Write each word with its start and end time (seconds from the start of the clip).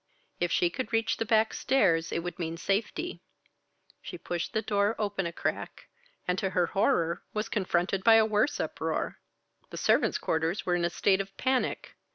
If 0.39 0.51
she 0.51 0.71
could 0.71 0.91
reach 0.91 1.17
the 1.17 1.27
back 1.27 1.53
stairs 1.53 2.11
it 2.11 2.23
would 2.23 2.39
mean 2.39 2.57
safety. 2.57 3.21
She 4.01 4.17
pushed 4.17 4.51
the 4.51 4.63
door 4.63 4.95
open 4.97 5.27
a 5.27 5.31
crack, 5.31 5.89
and 6.27 6.39
to 6.39 6.49
her 6.49 6.65
horror, 6.73 7.21
was 7.35 7.49
confronted 7.49 8.03
by 8.03 8.15
a 8.15 8.25
worse 8.25 8.59
uproar. 8.59 9.19
The 9.69 9.77
servants' 9.77 10.17
quarters 10.17 10.65
were 10.65 10.73
in 10.73 10.85
a 10.85 10.89
state 10.89 11.21
of 11.21 11.37
panic. 11.37 11.97